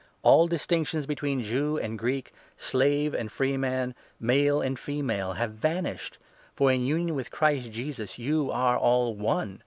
[0.23, 6.17] All distinctions between Jew and Greek, slave and 28 freeman, male and female, have vanished;
[6.55, 9.59] for in union with Christ Jesus you are all one.